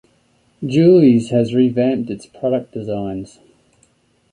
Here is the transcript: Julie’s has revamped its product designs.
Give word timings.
Julie’s 0.65 1.29
has 1.29 1.53
revamped 1.53 2.09
its 2.09 2.25
product 2.25 2.71
designs. 2.73 3.37